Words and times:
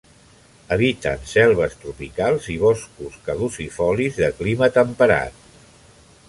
Habiten 0.75 1.27
selves 1.33 1.75
tropicals 1.83 2.47
i 2.55 2.55
boscos 2.63 3.19
caducifolis 3.29 4.19
de 4.23 4.31
clima 4.41 4.71
temperat. 4.81 5.47